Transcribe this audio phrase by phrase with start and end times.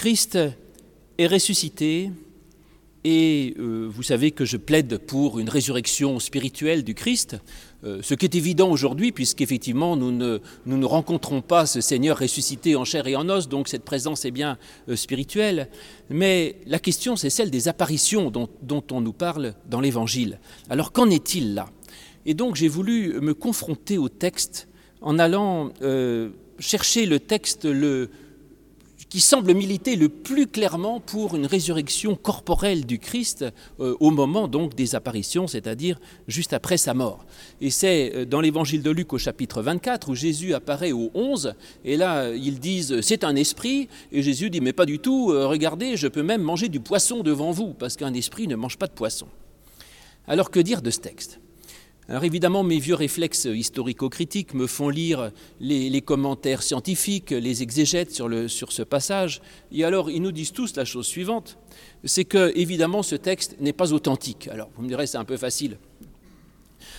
[0.00, 0.38] Christ
[1.18, 2.10] est ressuscité
[3.04, 7.36] et euh, vous savez que je plaide pour une résurrection spirituelle du Christ,
[7.84, 12.76] euh, ce qui est évident aujourd'hui puisqu'effectivement nous ne, nous rencontrons pas ce Seigneur ressuscité
[12.76, 14.56] en chair et en os, donc cette présence est bien
[14.88, 15.68] euh, spirituelle.
[16.08, 20.40] Mais la question c'est celle des apparitions dont, dont on nous parle dans l'Évangile.
[20.70, 21.66] Alors qu'en est-il là?
[22.24, 24.66] Et donc j'ai voulu me confronter au texte
[25.02, 25.74] en allant
[26.58, 28.08] chercher le texte le,
[29.10, 33.44] qui semble militer le plus clairement pour une résurrection corporelle du Christ
[33.80, 37.26] euh, au moment donc des apparitions, c'est-à-dire juste après sa mort.
[37.60, 41.54] Et c'est euh, dans l'évangile de Luc au chapitre 24 où Jésus apparaît au 11,
[41.84, 45.48] et là ils disent c'est un esprit, et Jésus dit mais pas du tout, euh,
[45.48, 48.86] regardez, je peux même manger du poisson devant vous, parce qu'un esprit ne mange pas
[48.86, 49.26] de poisson.
[50.28, 51.40] Alors que dire de ce texte?
[52.10, 58.28] Alors évidemment, mes vieux réflexes historico-critiques me font lire les, commentaires scientifiques, les exégètes sur,
[58.50, 61.56] sur ce passage, et alors ils nous disent tous la chose suivante,
[62.02, 64.48] c'est que évidemment ce texte n'est pas authentique.
[64.48, 65.78] Alors vous me direz c'est un peu facile,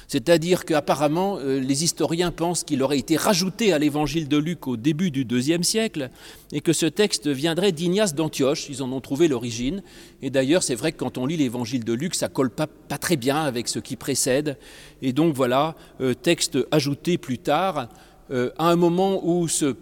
[0.08, 4.78] c'est-à-dire qu'apparemment, euh, les historiens pensent qu'il aurait été rajouté à l'évangile de Luc au
[4.78, 6.10] début du IIe siècle
[6.52, 8.68] et que ce texte viendrait d'Ignace d'Antioche.
[8.70, 9.82] Ils en ont trouvé l'origine.
[10.22, 12.98] Et d'ailleurs, c'est vrai que quand on lit l'évangile de Luc, ça colle pas, pas
[12.98, 14.58] très bien avec ce qui précède.
[15.02, 17.90] Et donc voilà, euh, texte ajouté plus tard,
[18.32, 19.76] euh, à un moment où ce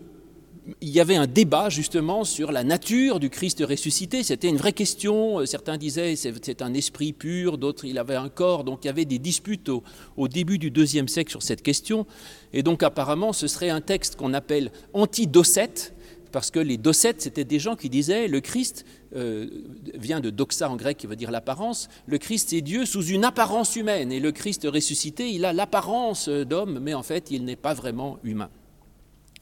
[0.81, 4.23] il y avait un débat justement sur la nature du Christ ressuscité.
[4.23, 5.45] C'était une vraie question.
[5.45, 8.64] Certains disaient c'est un esprit pur, d'autres il avait un corps.
[8.64, 12.06] Donc il y avait des disputes au, début du deuxième siècle sur cette question.
[12.53, 15.94] Et donc apparemment ce serait un texte qu'on appelle anti-docète,
[16.31, 19.47] parce que les docètes c'était des gens qui disaient le Christ euh,
[19.95, 21.90] vient de doxa en grec qui veut dire l'apparence.
[22.06, 26.30] Le Christ est Dieu sous une apparence humaine et le Christ ressuscité il a l'apparence
[26.30, 28.50] d'homme, mais en fait il n'est pas vraiment humain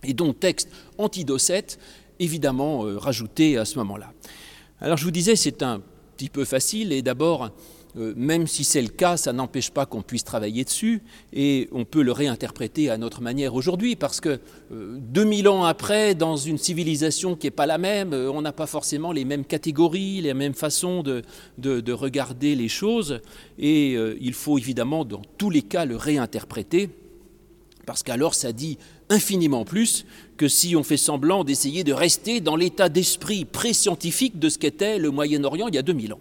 [0.03, 1.79] et donc texte antidocète,
[2.19, 4.11] évidemment euh, rajouté à ce moment-là.
[4.81, 5.81] Alors je vous disais, c'est un
[6.15, 7.49] petit peu facile, et d'abord,
[7.97, 11.01] euh, même si c'est le cas, ça n'empêche pas qu'on puisse travailler dessus,
[11.33, 14.39] et on peut le réinterpréter à notre manière aujourd'hui, parce que
[14.71, 18.67] 2000 euh, ans après, dans une civilisation qui n'est pas la même, on n'a pas
[18.67, 21.23] forcément les mêmes catégories, les mêmes façons de,
[21.57, 23.19] de regarder les choses,
[23.57, 26.89] et il faut évidemment dans tous les cas le réinterpréter,
[27.85, 28.77] parce qu'alors ça dit
[29.09, 30.05] infiniment plus
[30.37, 34.99] que si on fait semblant d'essayer de rester dans l'état d'esprit pré-scientifique de ce qu'était
[34.99, 36.19] le Moyen-Orient il y a 2000 ans.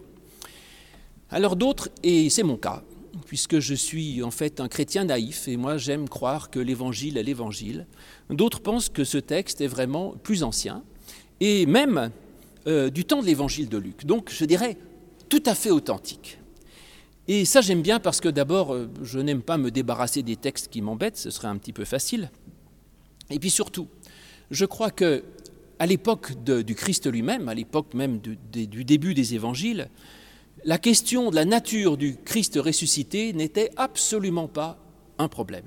[1.31, 2.83] Alors d'autres, et c'est mon cas,
[3.27, 7.23] puisque je suis en fait un chrétien naïf, et moi j'aime croire que l'évangile est
[7.23, 7.87] l'évangile,
[8.31, 10.83] d'autres pensent que ce texte est vraiment plus ancien,
[11.41, 12.11] et même
[12.67, 14.07] euh, du temps de l'évangile de Luc.
[14.07, 14.77] Donc je dirais
[15.29, 16.39] tout à fait authentique.
[17.29, 20.69] Et ça j'aime bien parce que d'abord, euh, je n'aime pas me débarrasser des textes
[20.69, 22.31] qui m'embêtent, ce serait un petit peu facile.
[23.31, 23.88] Et puis surtout,
[24.50, 25.25] je crois que
[25.78, 28.37] à l'époque du Christ lui-même, à l'époque même du,
[28.84, 29.88] début des évangiles,
[30.64, 34.78] la question de la nature du Christ ressuscité n'était absolument pas
[35.19, 35.64] un problème.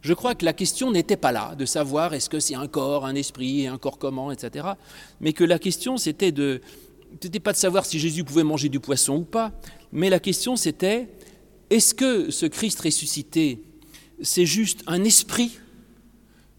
[0.00, 3.04] Je crois que la question n'était pas là, de savoir est-ce que c'est un corps,
[3.04, 4.68] un esprit, un corps comment, etc.
[5.20, 6.60] Mais que la question, c'était de,
[7.22, 9.52] n'était pas de savoir si Jésus pouvait manger du poisson ou pas,
[9.92, 11.08] mais la question, c'était
[11.70, 13.62] est-ce que ce Christ ressuscité,
[14.22, 15.58] c'est juste un esprit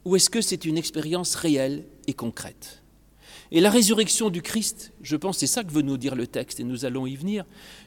[0.06, 2.82] ou est-ce que c'est une expérience réelle et concrète?
[3.52, 6.60] Et la résurrection du Christ, je pense c'est ça que veut nous dire le texte
[6.60, 7.46] et nous allons y venir,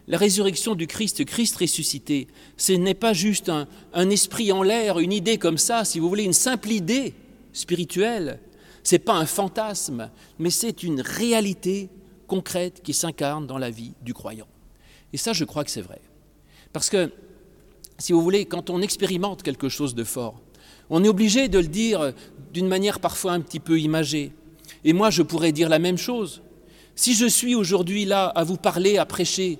[0.08, 4.98] la résurrection du Christ, Christ ressuscité, ce n'est pas juste un, un esprit en l'air,
[4.98, 7.14] une idée comme ça, si vous voulez, une simple idée
[7.52, 8.40] spirituelle,
[8.82, 11.88] ce n'est pas un fantasme, mais c'est une réalité
[12.26, 14.48] concrète qui s'incarne dans la vie du croyant.
[15.12, 16.00] Et ça, je crois que c'est vrai.
[16.72, 17.12] Parce que,
[17.98, 20.40] si vous voulez, quand on expérimente quelque chose de fort,
[20.92, 22.12] on est obligé de le dire
[22.52, 24.30] d'une manière parfois un petit peu imagée.
[24.84, 26.42] Et moi, je pourrais dire la même chose.
[26.94, 29.58] Si je suis aujourd'hui là à vous parler, à prêcher,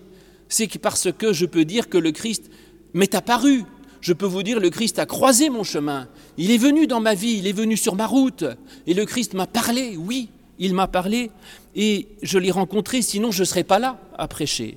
[0.50, 2.50] c'est parce que je peux dire que le Christ
[2.92, 3.64] m'est apparu.
[4.02, 6.06] Je peux vous dire, le Christ a croisé mon chemin.
[6.36, 8.44] Il est venu dans ma vie, il est venu sur ma route.
[8.86, 10.28] Et le Christ m'a parlé, oui,
[10.58, 11.30] il m'a parlé.
[11.74, 14.76] Et je l'ai rencontré, sinon je ne serais pas là à prêcher.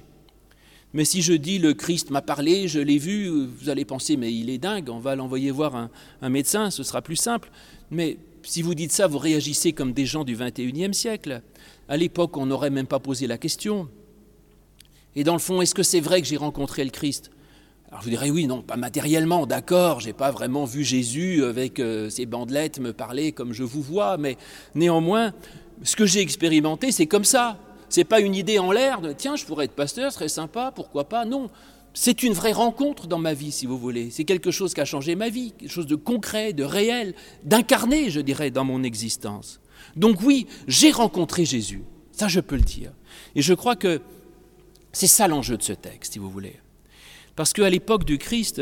[0.95, 4.33] Mais si je dis le Christ m'a parlé, je l'ai vu, vous allez penser mais
[4.33, 5.89] il est dingue, on va l'envoyer voir
[6.21, 7.51] un, médecin, ce sera plus simple.
[7.91, 11.41] Mais si vous dites ça, vous réagissez comme des gens du 21e siècle.
[11.89, 13.89] À l'époque, on n'aurait même pas posé la question.
[15.17, 17.29] Et dans le fond, est-ce que c'est vrai que j'ai rencontré le Christ?
[17.89, 21.81] Alors je vous dirais oui, non, pas matériellement, d'accord, j'ai pas vraiment vu Jésus avec
[21.81, 24.37] euh, ses bandelettes me parler comme je vous vois, mais
[24.75, 25.33] néanmoins,
[25.83, 27.59] ce que j'ai expérimenté, c'est comme ça.
[27.89, 30.71] C'est pas une idée en l'air de tiens, je pourrais être pasteur, ce serait sympa,
[30.75, 31.25] pourquoi pas?
[31.25, 31.49] Non,
[31.93, 34.09] c'est une vraie rencontre dans ma vie, si vous voulez.
[34.11, 38.09] C'est quelque chose qui a changé ma vie, quelque chose de concret, de réel, d'incarné,
[38.09, 39.61] je dirais, dans mon existence.
[39.95, 41.83] Donc oui, j'ai rencontré Jésus.
[42.11, 42.91] Ça, je peux le dire.
[43.35, 44.01] Et je crois que
[44.91, 46.57] c'est ça l'enjeu de ce texte, si vous voulez.
[47.35, 48.61] Parce qu'à l'époque du Christ,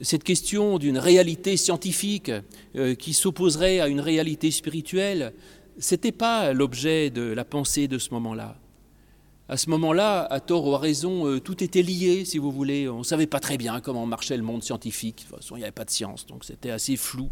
[0.00, 2.30] cette question d'une réalité scientifique
[2.76, 5.32] euh, qui s'opposerait à une réalité spirituelle,
[5.78, 8.56] ce n'était pas l'objet de la pensée de ce moment-là.
[9.48, 12.88] À ce moment-là, à tort ou à raison, euh, tout était lié, si vous voulez.
[12.88, 15.22] On ne savait pas très bien comment marchait le monde scientifique.
[15.22, 17.30] De toute façon, il n'y avait pas de science, donc c'était assez flou.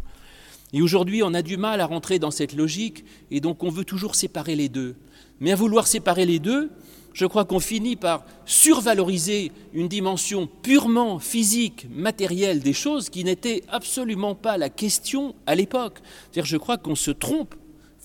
[0.73, 3.85] Et aujourd'hui, on a du mal à rentrer dans cette logique, et donc on veut
[3.85, 4.95] toujours séparer les deux.
[5.39, 6.71] Mais à vouloir séparer les deux,
[7.13, 13.63] je crois qu'on finit par survaloriser une dimension purement physique, matérielle des choses qui n'était
[13.69, 15.99] absolument pas la question à l'époque.
[16.35, 17.55] Je crois qu'on se trompe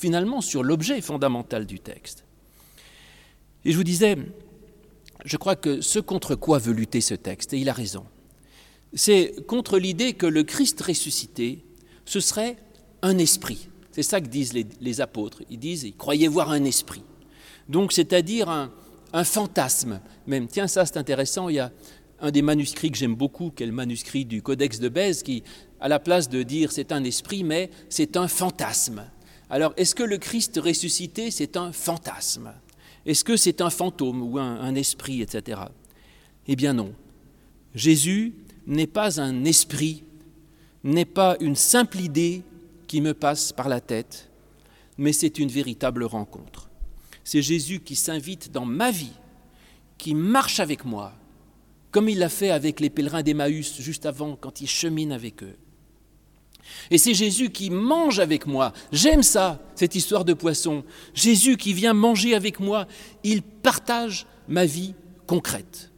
[0.02, 2.25] finalement sur l'objet fondamental du texte.
[3.64, 4.16] Et je vous disais,
[5.25, 8.04] je crois que ce contre quoi veut lutter ce texte, et il a raison,
[8.94, 11.64] c'est contre l'idée que le Christ ressuscité,
[12.04, 12.56] ce serait
[13.02, 13.69] un esprit.
[13.93, 15.43] C'est ça que disent les, apôtres.
[15.50, 17.04] Ils disent, ils croyaient voir un esprit.
[17.69, 18.72] Donc, c'est-à-dire un,
[19.12, 20.49] un fantasme même.
[20.49, 21.70] Tiens, ça c'est intéressant, il y a
[22.20, 25.44] un des manuscrits que j'aime beaucoup, qui est le manuscrit du Codex de Bèze, qui,
[25.81, 29.04] à la place de dire c'est un esprit, mais c'est un fantasme.
[29.52, 32.54] Alors, est-ce que le Christ ressuscité, c'est un fantasme?
[33.04, 35.60] Est-ce que c'est un fantôme ou un, esprit, etc.
[36.46, 36.94] Eh bien non.
[37.75, 38.32] Jésus
[38.66, 40.04] n'est pas un esprit,
[40.84, 42.43] n'est pas une simple idée
[42.87, 44.31] qui me passe par la tête,
[44.96, 46.70] mais c'est une véritable rencontre.
[47.22, 49.12] C'est Jésus qui s'invite dans ma vie,
[49.99, 51.12] qui marche avec moi,
[51.90, 55.58] comme il l'a fait avec les pèlerins d'Emmaüs juste avant, quand il chemine avec eux.
[56.91, 58.73] Et c'est Jésus qui mange avec moi.
[58.93, 60.85] J'aime ça, cette histoire de poisson.
[61.14, 62.87] Jésus qui vient manger avec moi,
[63.25, 64.94] il partage ma vie
[65.26, 65.93] concrète.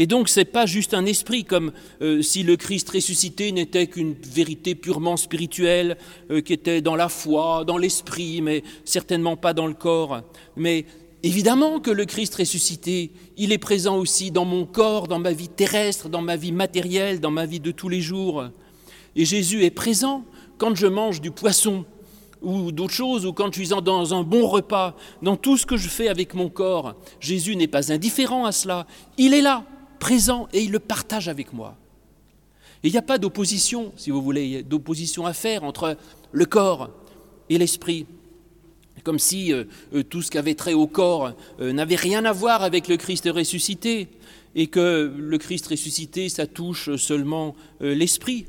[0.00, 1.72] Et donc, ce n'est pas juste un esprit, comme
[2.02, 5.98] euh, si le Christ ressuscité n'était qu'une vérité purement spirituelle,
[6.30, 10.20] euh, qui était dans la foi, dans l'esprit, mais certainement pas dans le corps.
[10.54, 10.86] Mais
[11.24, 15.48] évidemment que le Christ ressuscité, il est présent aussi dans mon corps, dans ma vie
[15.48, 18.44] terrestre, dans ma vie matérielle, dans ma vie de tous les jours.
[19.18, 20.24] Et Jésus est présent
[20.58, 21.84] quand je mange du poisson
[22.40, 25.76] ou d'autres choses, ou quand je suis dans un bon repas, dans tout ce que
[25.76, 26.94] je fais avec mon corps.
[27.18, 28.86] Jésus n'est pas indifférent à cela.
[29.16, 29.64] Il est là
[29.98, 31.76] présent et il le partage avec moi.
[32.84, 35.96] il n'y a pas d'opposition, si vous voulez, d'opposition à faire entre
[36.30, 36.88] le corps
[37.50, 38.06] et l'esprit.
[39.02, 39.64] Comme si euh,
[39.94, 42.96] euh, tout ce qui avait trait au corps euh, n'avait rien à voir avec le
[42.96, 44.06] Christ ressuscité,
[44.54, 48.46] et que le Christ ressuscité, ça touche seulement l'esprit.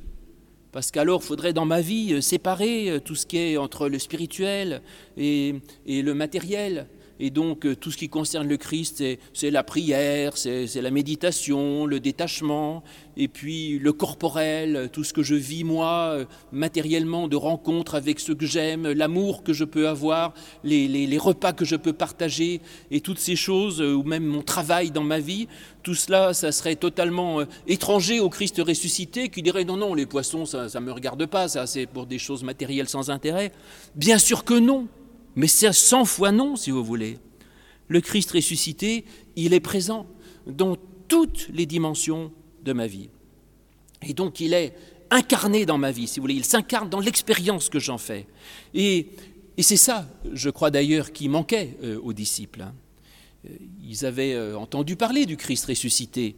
[0.72, 4.82] Parce qu'alors, il faudrait dans ma vie séparer tout ce qui est entre le spirituel
[5.18, 6.88] et le matériel.
[7.20, 11.86] Et donc, euh, tout ce qui concerne le Christ, c'est la prière, c'est la méditation,
[11.86, 12.84] le détachement,
[13.18, 18.20] et puis le corporel, tout ce que je vis moi, euh, matériellement, de rencontres avec
[18.20, 20.34] ceux que j'aime, l'amour que je peux avoir,
[20.64, 22.62] les, repas que je peux partager,
[22.92, 25.48] et toutes ces choses, euh, ou même mon travail dans ma vie,
[25.84, 30.46] tout cela, ça serait totalement étranger au Christ ressuscité qui dirait non, non, les poissons,
[30.46, 33.52] ça ne me regarde pas, ça c'est pour des choses matérielles sans intérêt.
[33.96, 34.88] Bien sûr que non.
[35.36, 37.18] Mais c'est cent fois non, si vous voulez.
[37.88, 39.06] Le Christ ressuscité,
[39.36, 40.06] il est présent
[40.48, 40.78] dans
[41.08, 42.32] toutes les dimensions
[42.64, 43.10] de ma vie.
[44.08, 44.76] Et donc il est
[45.12, 46.36] incarné dans ma vie, si vous voulez.
[46.36, 48.28] Il s'incarne dans l'expérience que j'en fais.
[48.74, 49.08] Et,
[49.60, 52.62] c'est ça, je crois d'ailleurs, qui manquait euh, aux disciples.
[52.62, 52.74] Hein.
[53.46, 56.36] Euh, ils avaient euh, entendu parler du Christ ressuscité,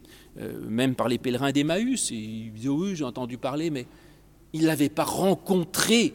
[0.66, 2.10] même par les pèlerins d'Emmaüs.
[2.10, 3.86] Ils disaient oui, j'ai entendu parler, mais
[4.54, 6.14] ils ne l'avaient pas rencontré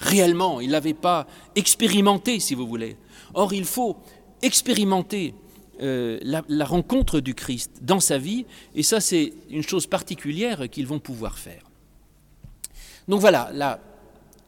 [0.00, 2.96] réellement, il l'avait pas expérimenté, si vous voulez.
[3.34, 3.96] Or, il faut
[4.42, 5.34] expérimenter
[5.82, 10.86] euh, la, rencontre du Christ dans sa vie, et ça, c'est une chose particulière qu'ils
[10.86, 11.62] vont pouvoir faire.
[13.08, 13.80] Donc voilà, la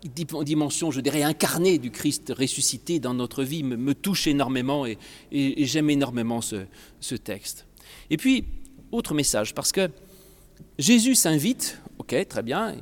[0.05, 4.99] dimension, je dirais, incarnée du Christ ressuscité dans notre vie me, touche énormément et,
[5.31, 6.65] j'aime énormément ce,
[7.01, 7.67] ce texte.
[8.11, 8.45] Et puis,
[8.91, 9.91] autre message, parce que
[10.79, 12.77] Jésus s'invite, ok, très bien,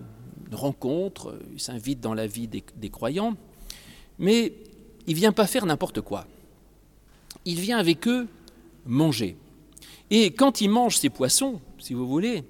[0.57, 3.37] rencontre, il s'invite dans la vie des, croyants,
[4.19, 4.53] mais
[5.07, 6.27] il vient pas faire n'importe quoi.
[7.45, 8.29] Il vient avec eux
[8.87, 9.37] manger.
[10.11, 12.45] Et quand il mange ces poissons, si vous voulez,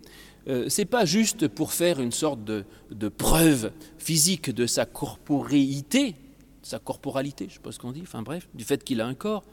[0.49, 2.64] euh, c'est pas juste pour faire une sorte de,
[3.09, 6.16] preuve physique de sa corporéité,
[6.62, 9.07] sa corporalité, je ne sais pas ce qu'on dit, enfin bref, du fait qu'il a
[9.07, 9.45] un corps,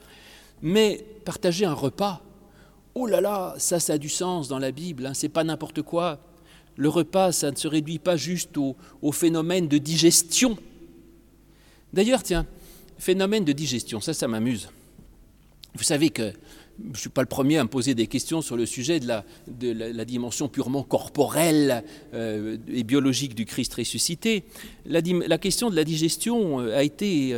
[0.62, 2.22] mais partager un repas.
[2.96, 5.82] Oh là là, ça, ça a du sens dans la Bible, hein, c'est pas n'importe
[5.82, 6.20] quoi
[6.78, 8.76] le repas, ça ne se réduit pas juste au,
[9.12, 10.58] phénomène de digestion.
[11.92, 12.46] D'ailleurs, tiens,
[13.00, 14.70] phénomène de digestion, ça, ça m'amuse.
[15.76, 16.32] Vous savez que
[16.80, 19.08] je ne suis pas le premier à me poser des questions sur le sujet de
[19.08, 24.44] la, dimension purement corporelle euh, et biologique du Christ ressuscité.
[24.86, 27.34] La, la, question de la digestion a été,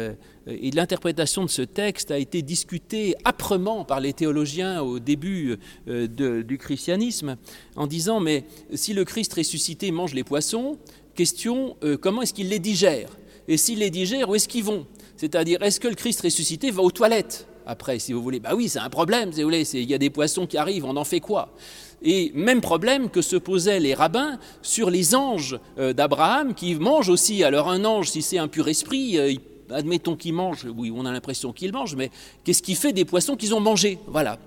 [0.50, 6.42] et l'interprétation de ce texte a été discutée âprement par les théologiens au début de,
[6.42, 7.38] du christianisme,
[7.76, 10.78] en disant, mais si le Christ ressuscité mange les poissons,
[11.16, 13.10] question, comment est-ce qu'il les digère?
[13.48, 14.86] Et s'il les digère, où est-ce qu'ils vont?
[15.18, 18.40] C'est-à-dire, est-ce que le Christ ressuscité va aux toilettes après, si vous voulez?
[18.40, 19.64] Bah oui, c'est un problème, si vous voulez.
[19.74, 21.54] Il y a des poissons qui arrivent, on en fait quoi?
[22.02, 27.10] Et même problème que se posaient les rabbins sur les anges euh, d'Abraham qui mangent
[27.10, 27.44] aussi.
[27.44, 29.34] Alors un ange, si c'est un pur esprit, euh,
[29.72, 32.12] admettons qu'il mange, oui, on a l'impression qu'il mange, mais
[32.44, 34.40] qu'est-ce qui fait des poissons qu'ils ont mangés Voilà.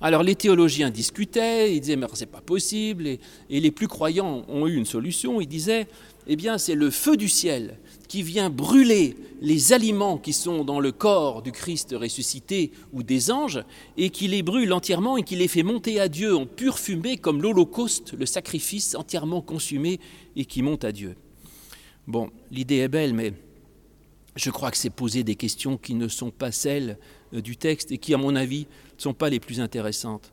[0.00, 3.20] Alors les théologiens discutaient, ils disaient mais c'est pas possible, et,
[3.50, 5.40] et, les plus croyants ont eu une solution.
[5.40, 5.86] Ils disaient
[6.26, 10.80] eh bien c'est le feu du ciel qui vient brûler les aliments qui sont dans
[10.80, 13.62] le corps du Christ ressuscité ou des anges,
[13.96, 17.16] et qui les brûle entièrement et qui les fait monter à Dieu en pure fumée,
[17.16, 19.98] comme l'Holocauste, le sacrifice entièrement consumé
[20.36, 21.16] et qui monte à Dieu.
[22.06, 23.32] Bon, l'idée est belle, mais
[24.36, 26.98] je crois que c'est poser des questions qui ne sont pas celles
[27.34, 30.32] euh, du texte et qui, à mon avis, ne sont pas les plus intéressantes.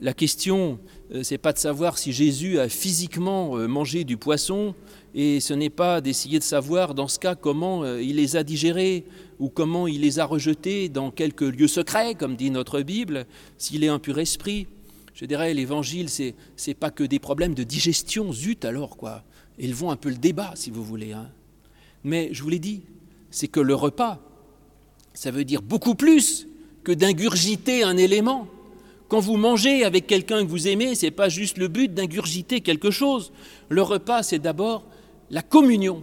[0.00, 0.78] La question,
[1.12, 4.74] euh, c'est pas de savoir si Jésus a physiquement euh, mangé du poisson,
[5.14, 9.06] et ce n'est pas d'essayer de savoir dans ce cas comment il les a digérés
[9.38, 13.24] ou comment il les a rejetés dans quelques lieux secrets, comme dit notre Bible,
[13.56, 14.66] s'il est un pur esprit.
[15.14, 16.34] Je dirais, l'évangile, c'est
[16.66, 19.24] n'est pas que des problèmes de digestion, zut alors quoi.
[19.58, 21.12] Ils vont un peu le débat, si vous voulez.
[21.12, 21.30] Hein.
[22.04, 22.82] Mais je vous l'ai dit,
[23.36, 24.18] c'est que le repas,
[25.12, 26.48] ça veut dire beaucoup plus
[26.84, 28.48] que d'ingurgiter un élément.
[29.08, 32.62] Quand vous mangez avec quelqu'un que vous aimez, ce n'est pas juste le but d'ingurgiter
[32.62, 33.32] quelque chose.
[33.68, 34.86] Le repas, c'est d'abord
[35.28, 36.02] la communion.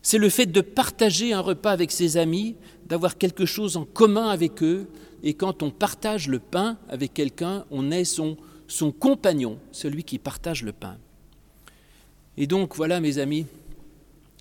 [0.00, 2.54] C'est le fait de partager un repas avec ses amis,
[2.86, 4.86] d'avoir quelque chose en commun avec eux.
[5.24, 8.36] Et quand on partage le pain avec quelqu'un, on est son,
[8.68, 10.96] son compagnon, celui qui partage le pain.
[12.36, 13.46] Et donc voilà, mes amis,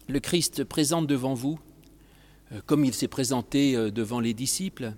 [0.08, 1.60] le Christ présente devant vous,
[2.52, 4.94] euh, comme il s'est présenté euh, devant les disciples.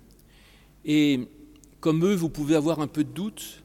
[0.84, 1.20] Et
[1.80, 3.62] comme eux, vous pouvez avoir un peu de doute,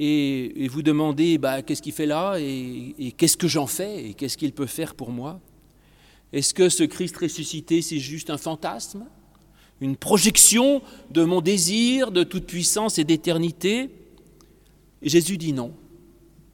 [0.00, 4.38] et, vous demandez bah, qu'est-ce qu'il fait là et, qu'est-ce que j'en fais et qu'est-ce
[4.38, 5.40] qu'il peut faire pour moi?
[6.32, 9.06] Est-ce que ce Christ ressuscité, c'est juste un fantasme?
[9.80, 13.90] Une projection de mon désir de toute puissance et d'éternité?
[15.02, 15.74] Jésus dit non,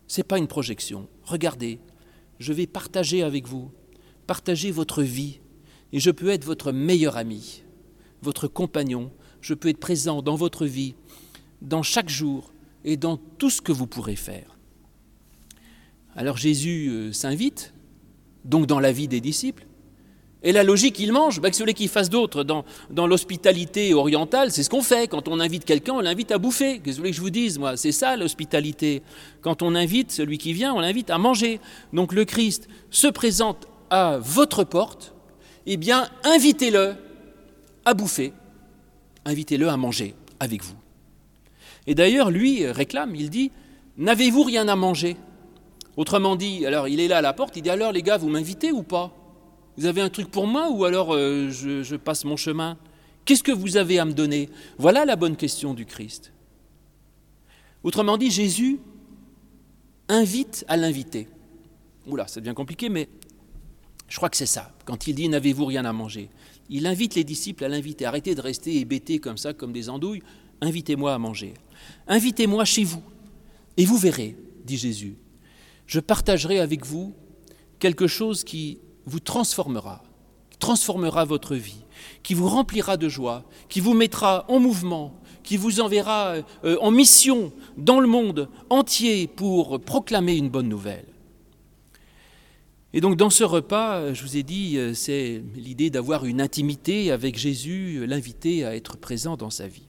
[0.06, 1.06] ce n'est pas une projection.
[1.24, 1.80] Regardez,
[2.38, 3.70] je vais partager avec vous,
[4.26, 5.40] partager votre vie,
[5.92, 7.62] et je peux être votre meilleur ami,
[8.22, 10.94] votre compagnon, je peux être présent dans votre vie,
[11.62, 12.52] dans chaque jour,
[12.84, 14.58] et dans tout ce que vous pourrez faire.
[16.16, 17.72] Alors Jésus euh, s'invite,
[18.44, 19.66] donc dans la vie des disciples,
[20.46, 24.50] et la logique, il mange, bah, que celui qui fasse d'autres dans, dans l'hospitalité orientale,
[24.50, 25.08] c'est ce qu'on fait.
[25.08, 26.80] Quand on invite quelqu'un, on l'invite à bouffer.
[26.80, 29.02] Qu'est-ce que je vous dise, moi C'est ça l'hospitalité.
[29.40, 31.60] Quand on invite celui qui vient, on l'invite à manger.
[31.94, 35.14] Donc le Christ se présente à votre porte,
[35.66, 36.94] eh bien, invitez-le
[37.84, 38.32] à bouffer,
[39.24, 40.76] invitez-le à manger avec vous.
[41.86, 43.50] Et d'ailleurs, lui réclame, il dit,
[43.96, 45.16] n'avez-vous rien à manger?
[45.96, 48.28] Autrement dit, alors il est là à la porte, il dit, alors les gars, vous
[48.28, 49.12] m'invitez ou pas
[49.76, 52.76] Vous avez un truc pour moi ou alors euh, je, je passe mon chemin?
[53.24, 54.50] Qu'est-ce que vous avez à me donner?
[54.78, 56.32] Voilà la bonne question du Christ.
[57.82, 58.80] Autrement dit, Jésus
[60.08, 61.28] invite à l'inviter.
[62.06, 63.08] Oula, ça devient compliqué, mais
[64.08, 64.72] je crois que c'est ça.
[64.84, 66.28] Quand il dit N'avez-vous rien à manger?
[66.70, 68.06] Il invite les disciples à l'inviter.
[68.06, 70.22] Arrêtez de rester hébétés comme ça, comme des andouilles.
[70.60, 71.54] Invitez-moi à manger.
[72.06, 73.02] Invitez-moi chez vous,
[73.76, 75.16] et vous verrez, dit Jésus,
[75.86, 77.14] je partagerai avec vous
[77.78, 80.02] quelque chose qui vous transformera,
[80.58, 81.84] transformera votre vie,
[82.22, 86.90] qui vous remplira de joie, qui vous mettra en mouvement, qui vous enverra euh, en
[86.90, 91.13] mission dans le monde entier pour proclamer une bonne nouvelle.
[92.96, 97.10] Et donc dans ce repas, je vous ai dit, euh, c'est l'idée d'avoir une intimité
[97.10, 99.88] avec Jésus, l'inviter à être présent dans sa vie.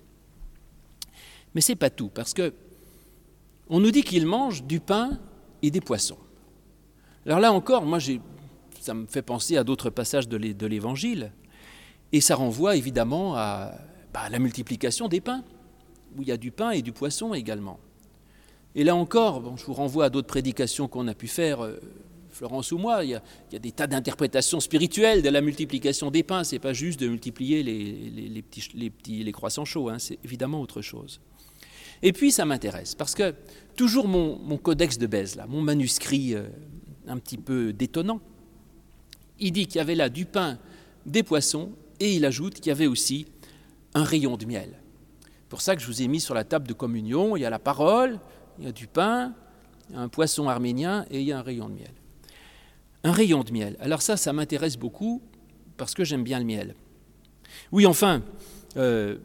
[1.53, 2.51] Mais ce n'est pas tout, parce que
[3.69, 5.19] on nous dit qu'il mange du pain
[5.61, 6.17] et des poissons.
[7.27, 7.99] Alors là encore, moi,
[8.79, 11.31] ça me fait penser à d'autres passages de l'Évangile,
[12.11, 13.73] et ça renvoie évidemment à,
[14.13, 15.43] bah, la multiplication des pains,
[16.17, 17.79] où il y a du pain et du poisson également.
[18.73, 21.79] Et là encore, je vous renvoie à d'autres prédications qu'on a pu faire, euh,
[22.35, 26.43] Florence ou moi, il y, a, des tas d'interprétations spirituelles de la multiplication des pains.
[26.43, 29.99] Ce n'est pas juste de multiplier les, petits, les, croissants chauds, hein.
[29.99, 31.21] c'est évidemment autre chose.
[32.03, 33.33] Et puis ça m'intéresse, parce que
[33.77, 36.49] toujours mon, codex de Bèze, là, mon manuscrit euh,
[37.07, 38.19] un petit peu détonnant,
[39.39, 40.59] il dit qu'il y avait là du pain,
[41.05, 43.27] des poissons, et il ajoute qu'il y avait aussi
[43.93, 44.81] un rayon de miel.
[45.47, 47.49] Pour ça que je vous ai mis sur la table de communion, il y a
[47.49, 48.19] la parole,
[48.59, 49.33] il y a du pain,
[49.89, 51.93] il y a un poisson arménien et il y a un rayon de miel.
[53.05, 53.77] Un rayon de miel.
[53.79, 55.21] Alors ça, ça m'intéresse beaucoup
[55.77, 56.73] parce que j'aime bien le miel.
[57.71, 58.23] Oui, enfin,
[58.77, 59.17] euh,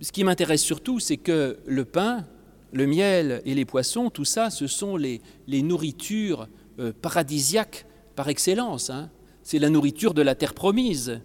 [0.00, 2.26] ce qui m'intéresse surtout, c'est que le pain,
[2.72, 6.48] le miel et les poissons, tout ça, ce sont les, nourritures
[6.80, 8.90] euh, paradisiaques par excellence.
[8.90, 9.10] Hein.
[9.44, 11.20] C'est la nourriture de la terre promise.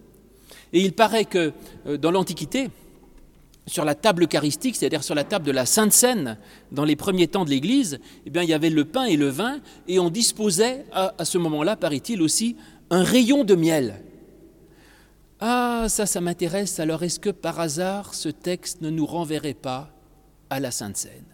[0.74, 1.54] Et il paraît que
[1.88, 2.70] euh, dans l'Antiquité,
[3.68, 6.38] sur la table eucharistique, c'est-à-dire sur la table de la Sainte Seine,
[6.72, 9.30] dans les premiers temps de l'Église, eh bien, il y avait le pain et le
[9.30, 12.56] vin, et on disposait à, ce moment-là, paraît-il aussi,
[12.92, 14.04] un rayon de miel.
[15.40, 16.80] Ah, ça, ça m'intéresse.
[16.80, 19.92] Alors, est-ce que par hasard, ce texte ne nous renverrait pas
[20.50, 21.26] à la Sainte Seine?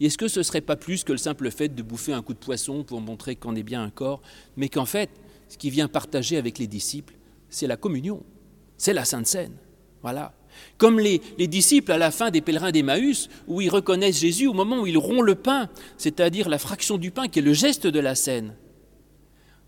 [0.00, 2.34] Est-ce que ce ne serait pas plus que le simple fait de bouffer un coup
[2.34, 4.20] de poisson pour montrer qu'on est bien un corps,
[4.56, 5.08] mais qu'en fait,
[5.48, 7.14] ce qui vient partager avec les disciples,
[7.48, 8.24] c'est la communion,
[8.76, 9.56] c'est la Sainte Seine?
[10.02, 10.34] Voilà.
[10.78, 14.52] Comme les, les, disciples à la fin des pèlerins d'Emmaüs, où ils reconnaissent Jésus au
[14.52, 15.68] moment où ils rompt le pain,
[15.98, 18.54] c'est-à-dire la fraction du pain qui est le geste de la scène.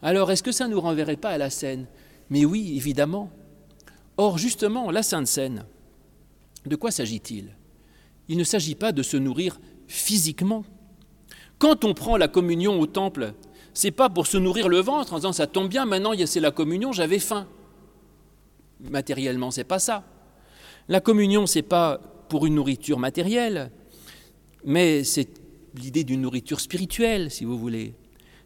[0.02, 1.86] Alors, est-ce que ça ne nous renverrait pas à la scène?
[2.30, 3.30] Mais oui, évidemment.
[4.16, 5.64] Or, justement, la Sainte Seine,
[6.64, 7.56] de quoi s'agit-il?
[8.28, 10.64] Il ne s'agit pas de se nourrir physiquement.
[11.58, 13.34] Quand on prend la communion au temple,
[13.72, 16.50] c'est pas pour se nourrir le ventre en disant ça tombe bien, maintenant c'est la
[16.50, 17.46] communion, j'avais faim.
[18.80, 20.04] Matériellement, c'est pas ça.
[20.88, 23.70] La communion, c'est pas pour une nourriture matérielle,
[24.64, 25.28] mais c'est
[25.74, 27.94] l'idée d'une nourriture spirituelle, si vous voulez.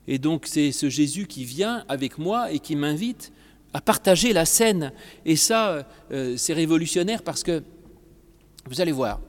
[0.08, 3.32] Et donc c'est ce Jésus qui vient avec moi et qui m'invite
[3.72, 4.92] à partager la scène.
[5.24, 7.62] Et ça, euh, c'est révolutionnaire parce que,
[8.66, 9.20] vous allez voir,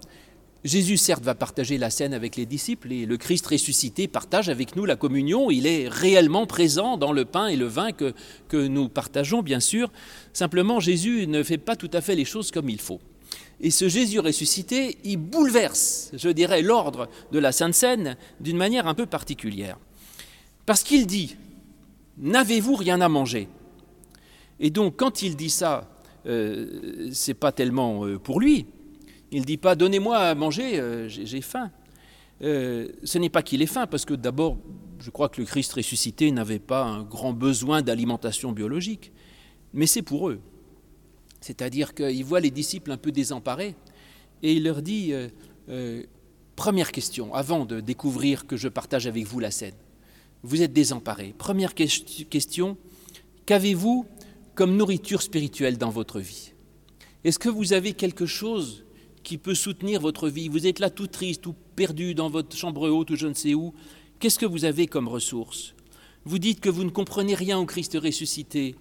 [0.64, 4.76] Jésus, certes, va partager la scène avec les disciples et le Christ ressuscité partage avec
[4.76, 5.50] nous la communion.
[5.50, 8.14] Il est réellement présent dans le pain et le vin que,
[8.54, 9.92] nous partageons, bien sûr.
[10.34, 13.00] Simplement, Jésus ne fait pas tout à fait les choses comme il faut.
[13.60, 18.88] Et ce Jésus ressuscité, il bouleverse, je dirais, l'ordre de la Sainte Seine d'une manière
[18.88, 19.80] un peu particulière.
[20.68, 21.38] Parce qu'il dit,
[22.20, 23.48] n'avez-vous rien à manger?
[24.60, 25.90] Et donc, quand il dit ça,
[26.28, 28.68] euh, c'est pas tellement euh, pour lui.
[29.32, 31.72] Il ne dit pas Donnez-moi à manger, euh, j'ai faim.
[32.42, 34.58] Euh, ce n'est pas qu'il ait faim, parce que d'abord,
[35.00, 39.12] je crois que le Christ ressuscité n'avait pas un grand besoin d'alimentation biologique,
[39.74, 40.40] mais c'est pour eux.
[41.40, 43.76] C'est-à-dire qu'il voit les disciples un peu désemparés
[44.44, 45.14] et il leur dit
[46.56, 49.74] Première question, avant de découvrir que je partage avec vous la scène,
[50.44, 51.34] vous êtes désemparés.
[51.38, 52.78] Première question
[53.46, 54.06] Qu'avez-vous
[54.54, 56.54] comme nourriture spirituelle dans votre vie?
[57.24, 58.86] Est-ce que vous avez quelque chose
[59.24, 62.90] qui peut soutenir votre vie Vous êtes là tout triste, tout perdu dans votre chambre
[62.90, 63.74] haute ou je ne sais où.
[64.20, 65.74] Qu'est-ce que vous avez comme ressource?
[66.26, 68.76] Vous dites que vous ne comprenez rien au Christ ressuscité.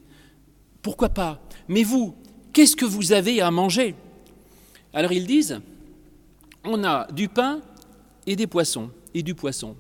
[0.82, 1.42] Pourquoi pas?
[1.68, 2.14] Mais vous,
[2.52, 3.94] qu'est-ce que vous avez à manger?
[4.92, 5.60] Alors ils disent,
[6.64, 7.60] on a du pain
[8.26, 9.76] et des poissons, et du poisson.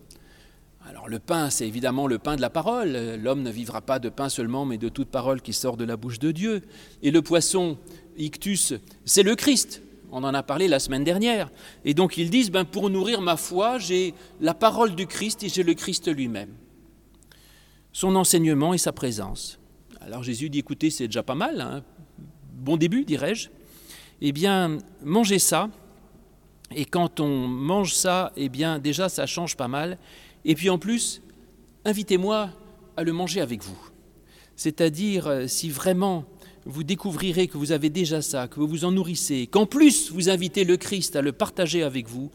[0.88, 2.96] Alors le pain, c'est évidemment le pain de la parole.
[3.22, 5.96] L'homme ne vivra pas de pain seulement, mais de toute parole qui sort de la
[5.96, 6.62] bouche de Dieu.
[7.02, 7.76] Et le poisson,
[8.16, 9.82] ictus, c'est le Christ.
[10.12, 11.50] On en a parlé la semaine dernière.
[11.84, 15.48] Et donc ils disent, ben, pour nourrir ma foi, j'ai la parole du Christ et
[15.48, 16.54] j'ai le Christ lui-même.
[17.92, 19.58] Son enseignement et sa présence.
[20.00, 21.82] Alors Jésus dit, écoutez, c'est déjà pas mal, hein.
[22.54, 23.48] bon début, dirais-je.
[24.20, 25.70] Eh bien, mangez ça.
[26.74, 29.98] Et quand on mange ça, eh bien, déjà, ça change pas mal.
[30.44, 31.22] Et puis en plus,
[31.84, 32.50] invitez-moi
[32.96, 33.78] à le manger avec vous.
[34.56, 36.24] C'est-à-dire, euh, si vraiment
[36.66, 40.28] vous découvrirez que vous avez déjà ça, que vous vous en nourrissez, qu'en plus vous
[40.28, 42.30] invitez le Christ à le partager avec vous,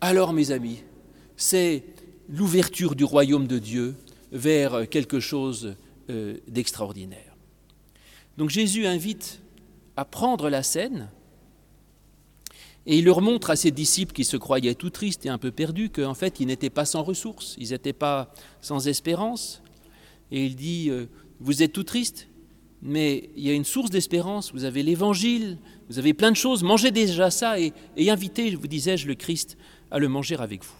[0.00, 0.82] alors mes amis,
[1.36, 1.84] c'est
[2.28, 3.96] l'ouverture du royaume de Dieu
[4.32, 5.76] vers quelque chose
[6.10, 7.36] euh, d'extraordinaire.
[8.36, 9.40] Donc Jésus invite
[9.96, 11.10] à prendre la scène
[12.86, 15.50] et il leur montre à ses disciples qui se croyaient tout tristes et un peu
[15.50, 19.62] perdus qu'en fait, ils n'étaient pas sans ressources, ils n'étaient pas sans espérance.
[20.30, 21.06] Et il dit, euh,
[21.38, 22.28] vous êtes tout tristes,
[22.82, 26.62] mais il y a une source d'espérance, vous avez l'évangile, vous avez plein de choses,
[26.62, 29.56] mangez déjà ça et, invitez, vous disais-je, le Christ
[29.90, 30.76] à le manger avec vous.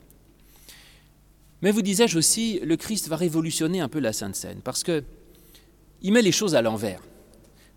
[1.61, 5.03] Mais vous disais-je aussi, le Christ va révolutionner un peu la Sainte Seine, parce que
[6.03, 7.03] il met les choses à l'envers.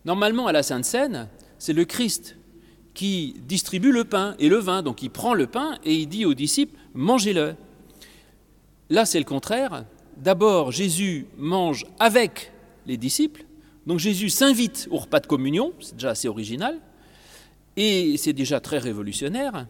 [0.06, 2.38] Normalement, à la Sainte Seine, c'est le Christ
[2.94, 4.84] qui distribue le pain et le vin.
[4.84, 7.56] Donc il prend le pain et il dit aux disciples, mangez-le.
[8.90, 9.86] Là, c'est le contraire.
[10.18, 12.52] D'abord, Jésus mange avec
[12.86, 13.46] les disciples.
[13.86, 16.80] Donc Jésus s'invite au repas de communion, c'est déjà assez original,
[17.78, 19.66] et c'est déjà très révolutionnaire.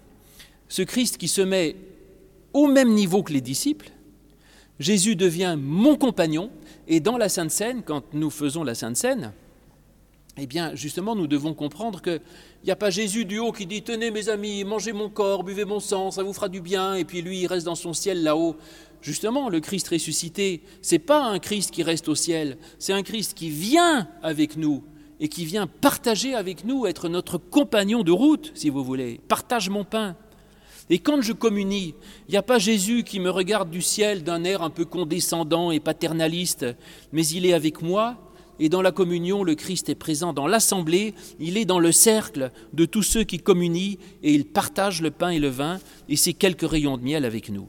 [0.68, 1.76] Ce Christ qui se met
[2.54, 3.92] au même niveau que les disciples,
[4.80, 6.50] Jésus devient mon compagnon,
[6.88, 9.32] et dans la Sainte Seine, quand nous faisons la Sainte Seine,
[10.38, 12.22] eh bien, justement, nous devons comprendre qu'il
[12.64, 15.66] n'y a pas Jésus du haut qui dit Tenez, mes amis, mangez mon corps, buvez
[15.66, 18.24] mon sang, ça vous fera du bien, et puis lui, il reste dans son ciel
[18.24, 18.56] là-haut.
[19.02, 23.34] Justement, le Christ ressuscité, c'est pas un Christ qui reste au ciel, c'est un Christ
[23.34, 24.84] qui vient avec nous
[25.20, 29.20] et qui vient partager avec nous, être notre compagnon de route, si vous voulez.
[29.28, 30.16] Partage mon pain.
[30.90, 31.96] Et quand je communie,
[32.28, 35.72] il n'y a pas Jésus qui me regarde du ciel d'un air un peu condescendant
[35.72, 36.66] et paternaliste,
[37.12, 38.18] mais il est avec moi
[38.60, 42.52] et dans la communion, le Christ est présent dans l'assemblée, il est dans le cercle
[42.74, 46.34] de tous ceux qui communient et il partage le pain et le vin et ses
[46.34, 47.68] quelques rayons de miel avec nous.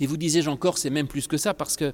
[0.00, 1.92] Et vous disais-je encore, c'est même plus que ça, parce que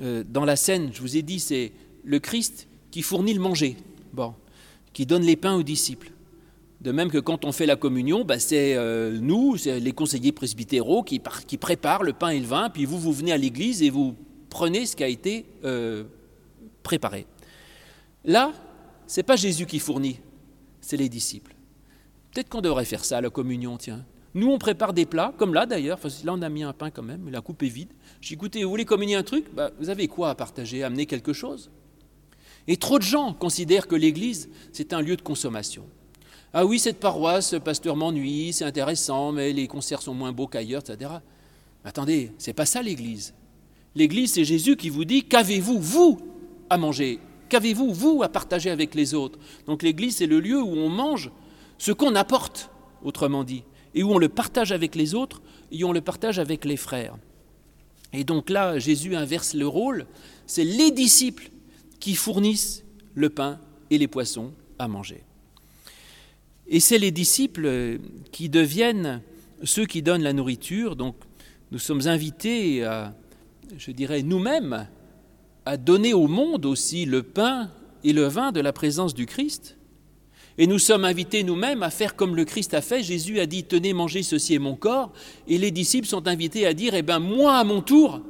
[0.00, 1.72] euh, dans la scène, je vous ai dit, c'est
[2.04, 3.76] le Christ qui fournit le manger,
[4.12, 4.34] bon,
[4.92, 6.12] qui donne les pains aux disciples.
[6.80, 10.32] De même que quand on fait la communion, bah, c'est euh, nous, c'est les conseillers
[10.32, 13.90] presbytéraux qui, préparent le pain et le vin, puis vous, vous venez à l'église et
[13.90, 14.16] vous
[14.48, 16.04] prenez ce qui a été euh,
[16.82, 17.26] préparé.
[18.24, 18.52] Là,
[19.06, 20.18] ce n'est pas Jésus qui fournit,
[20.80, 21.54] c'est les disciples.
[22.32, 24.04] Peut-être qu'on devrait faire ça la communion, tiens.
[24.34, 25.98] Nous, on prépare des plats, comme là d'ailleurs.
[26.24, 27.92] là, on a mis un pain quand même, mais la coupe est vide.
[28.20, 29.52] J'ai écoutez, vous voulez communier un truc?
[29.54, 31.70] Bah, Vous avez quoi à partager Amener quelque chose?
[32.66, 35.84] Et trop de gens considèrent que l'Église, c'est un lieu de consommation.
[36.54, 40.82] Ah oui, cette paroisse, pasteur m'ennuie, c'est intéressant, mais les concerts sont moins beaux qu'ailleurs,
[40.86, 41.10] etc.
[41.84, 43.34] attendez, c'est pas ça l'Église.
[43.94, 46.18] L'Église, c'est Jésus qui vous dit Qu'avez-vous, vous,
[46.70, 47.18] à manger?
[47.48, 49.38] Qu'avez-vous, vous, à partager avec les autres?
[49.66, 51.30] Donc l'Église, c'est le lieu où on mange
[51.78, 52.70] ce qu'on apporte,
[53.02, 53.64] autrement dit,
[53.94, 57.16] et où on le partage avec les autres, et on le partage avec les frères.
[58.12, 60.06] Et donc là, Jésus inverse le rôle,
[60.46, 61.50] c'est les disciples
[62.00, 63.58] qui fournissent le pain
[63.90, 65.22] et les poissons à manger.
[66.68, 67.98] Et c'est les disciples
[68.32, 69.22] qui deviennent
[69.64, 71.16] ceux qui donnent la nourriture, donc
[71.70, 72.84] nous sommes invités
[73.78, 74.88] je dirais, nous-mêmes,
[75.64, 77.70] à donner au monde aussi le pain
[78.04, 79.76] et le vin de la présence du Christ.
[80.58, 83.02] Et nous sommes invités nous-mêmes à faire comme le Christ a fait.
[83.02, 85.12] Jésus a dit Tenez, mangez, ceci est mon corps.
[85.48, 88.20] Et les disciples sont invités à dire Eh bien, moi, à mon tour,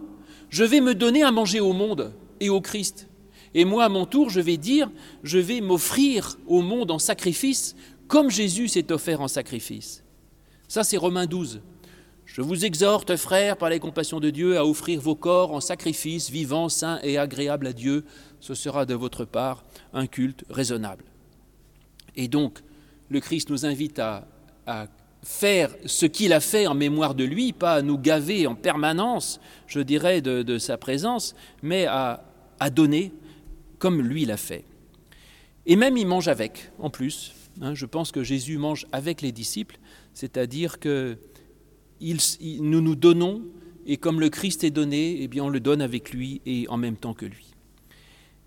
[0.48, 3.08] je vais me donner à manger au monde et au Christ.
[3.54, 4.90] Et moi, à mon tour, je vais dire
[5.24, 7.74] Je vais m'offrir au monde en sacrifice,
[8.06, 10.04] comme Jésus s'est offert en sacrifice.
[10.68, 11.60] Ça, c'est Romains 12.
[12.24, 16.30] Je vous exhorte, frères, par les compassions de Dieu, à offrir vos corps en sacrifice
[16.30, 18.04] vivant, saint et agréable à Dieu.
[18.40, 21.11] Ce sera de votre part un culte raisonnable.
[22.16, 22.60] Et donc,
[23.08, 24.26] le Christ nous invite à,
[25.24, 29.40] faire ce qu'il a fait en mémoire de lui, pas à nous gaver en permanence,
[29.68, 32.24] je dirais, de, sa présence, mais à,
[32.72, 33.12] donner
[33.78, 34.64] comme lui l'a fait.
[35.66, 37.32] Et même il mange avec, en plus.
[37.60, 37.74] Hein.
[37.74, 39.78] je pense que Jésus mange avec les disciples,
[40.14, 41.18] c'est-à-dire que
[42.00, 43.42] nous nous donnons,
[43.86, 46.76] et comme le Christ est donné, eh bien on le donne avec lui et en
[46.76, 47.52] même temps que lui.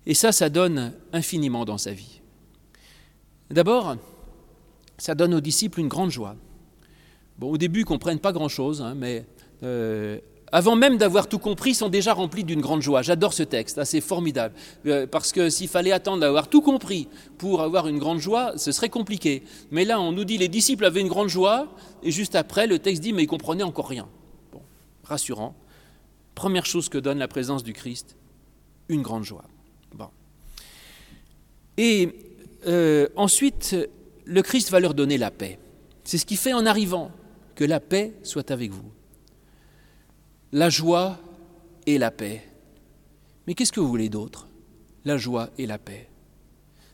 [0.06, 2.20] Et ça, ça donne infiniment dans sa vie.
[3.50, 3.96] D'abord,
[4.98, 6.36] ça donne aux disciples une grande joie.
[7.38, 9.26] Bon, au début, ils ne comprennent pas grand-chose, hein, mais
[9.62, 10.18] euh,
[10.50, 13.02] avant même d'avoir tout compris, ils sont déjà remplis d'une grande joie.
[13.02, 14.54] J'adore ce texte, c'est formidable.
[14.86, 18.72] Euh, parce que s'il fallait attendre d'avoir tout compris pour avoir une grande joie, ce
[18.72, 19.42] serait compliqué.
[19.70, 21.68] Mais là, on nous dit les disciples avaient une grande joie,
[22.02, 24.08] et juste après, le texte dit mais ils comprenaient encore rien.
[24.52, 24.62] Bon,
[25.04, 25.54] rassurant.
[26.34, 28.16] Première chose que donne la présence du Christ,
[28.88, 29.44] une grande joie.
[31.78, 32.14] Et
[32.66, 33.76] euh, ensuite,
[34.24, 35.58] le Christ va leur donner la paix.
[36.04, 37.10] C'est ce qu'il fait en arrivant,
[37.54, 38.90] que la paix soit avec vous.
[40.52, 41.18] La joie
[41.86, 42.42] et la paix.
[43.46, 44.48] Mais qu'est-ce que vous voulez d'autre?
[45.04, 46.08] La joie et la paix.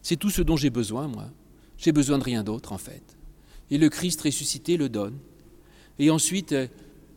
[0.03, 1.31] C'est tout ce dont j'ai besoin, moi.
[1.79, 3.17] J'ai besoin de rien d'autre, en fait.
[3.71, 5.19] Et le Christ ressuscité le donne.
[5.99, 6.67] Et ensuite, euh,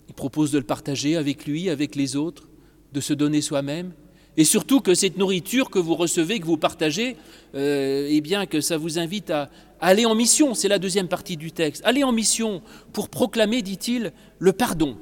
[0.07, 2.47] il propose de le partager avec lui, avec les autres,
[2.93, 3.91] de se donner soi-même,
[4.37, 7.15] et surtout que cette nourriture que vous recevez, que vous partagez,
[7.55, 11.37] euh, eh bien que ça vous invite à, aller en mission, c'est la deuxième partie
[11.37, 14.97] du texte, aller en mission pour proclamer, dit-il, le pardon.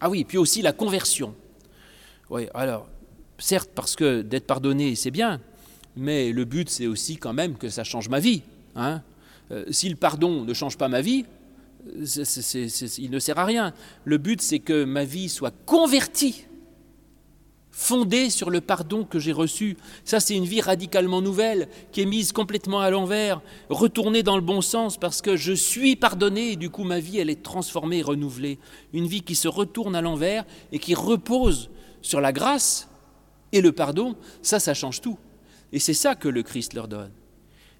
[0.00, 1.34] Ah oui, puis aussi la conversion.
[2.30, 2.86] Oui, alors,
[3.38, 5.40] certes, parce que d'être pardonné, c'est bien,
[5.96, 8.42] mais le but, c'est aussi quand même que ça change ma vie.
[8.76, 9.02] Hein.
[9.50, 11.24] Euh, si le pardon ne change pas ma vie,
[11.96, 13.72] il ne sert à rien.
[14.04, 16.44] Le but, c'est que ma vie soit convertie
[17.78, 19.76] fondée sur le pardon que j'ai reçu.
[20.04, 24.42] Ça, c'est une vie radicalement nouvelle, qui est mise complètement à l'envers, retournée dans le
[24.42, 28.02] bon sens parce que je suis pardonné et du coup ma vie, elle est transformée,
[28.02, 28.58] renouvelée.
[28.92, 31.70] Une vie qui se retourne à l'envers et qui repose
[32.02, 32.88] sur la grâce
[33.52, 35.16] et le pardon, ça, ça change tout.
[35.72, 37.12] Et c'est ça que le Christ leur donne.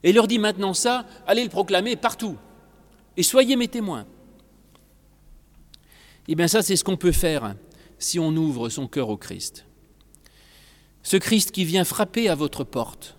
[0.04, 2.36] Et il leur dit maintenant ça, allez le proclamer partout.
[3.16, 4.06] Et soyez mes témoins.
[6.28, 7.56] Eh bien ça, c'est ce qu'on peut faire
[7.98, 9.64] si on ouvre son cœur au Christ.
[11.02, 13.16] Ce Christ qui vient frapper à votre porte,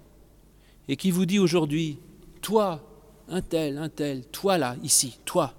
[0.87, 1.99] et qui vous dit aujourd'hui,
[2.41, 2.83] toi,
[3.27, 5.53] un tel, un tel, toi là, ici, toi,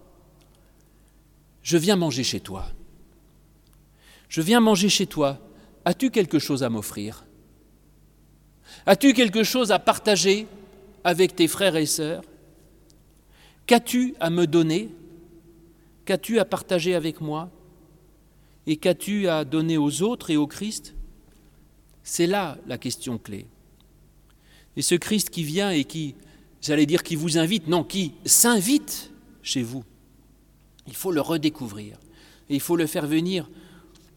[1.63, 2.67] je viens manger chez toi.
[4.29, 5.39] Je viens manger chez toi.
[5.85, 7.25] As-tu quelque chose à m'offrir?
[8.87, 10.47] As-tu quelque chose à partager
[11.05, 12.23] avec tes frères et sœurs?
[13.67, 14.89] Qu'as-tu à me donner?
[16.05, 17.51] Qu'as-tu à partager avec moi?
[18.67, 20.95] Et qu'as-tu à donner aux autres et au Christ?
[22.03, 23.47] C'est là la question clé.
[24.77, 26.15] Et ce Christ qui vient et qui,
[26.61, 29.85] j'allais dire, qui vous invite, non, qui s'invite chez vous,
[30.87, 31.99] il faut le redécouvrir.
[32.49, 33.49] Et il faut le faire venir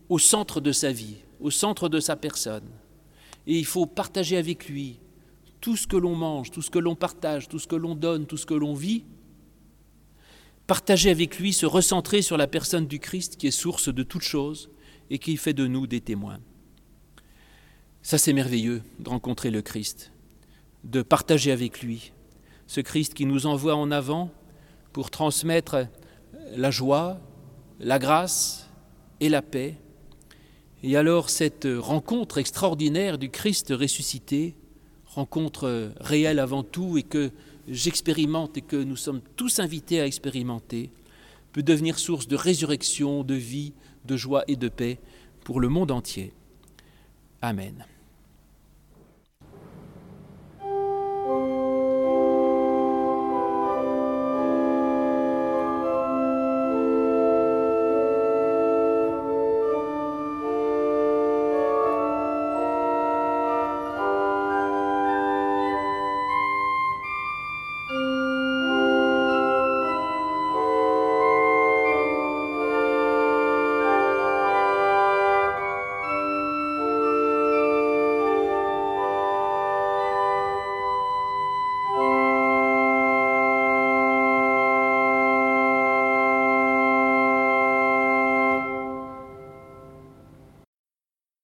[0.09, 2.67] au centre de sa vie, au centre de sa personne.
[3.45, 4.99] Et il faut partager avec lui
[5.61, 8.25] tout ce que l'on mange, tout ce que l'on partage, tout ce que l'on donne,
[8.25, 9.03] tout ce que l'on vit.
[10.67, 14.23] Partager avec lui, se recentrer sur la personne du Christ qui est source de toutes
[14.23, 14.69] choses
[15.09, 16.39] et qui fait de nous des témoins.
[18.03, 20.11] Ça c'est merveilleux de rencontrer le Christ,
[20.83, 22.11] de partager avec lui,
[22.67, 24.29] ce Christ qui nous envoie en avant
[24.91, 25.87] pour transmettre
[26.53, 27.21] la joie,
[27.79, 28.69] la grâce
[29.21, 29.77] et la paix.
[30.83, 34.57] Et alors cette rencontre extraordinaire du Christ ressuscité,
[35.05, 37.31] rencontre réelle avant tout et que
[37.69, 40.91] j'expérimente et que nous sommes tous invités à expérimenter,
[41.53, 43.71] peut devenir source de résurrection, de vie,
[44.03, 44.99] de joie et de paix
[45.45, 46.33] pour le monde entier.
[47.41, 47.85] Amen.